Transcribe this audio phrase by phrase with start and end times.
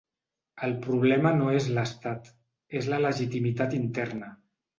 [0.67, 2.31] El problema no és l’estat,
[2.81, 4.33] és la legitimitat interna.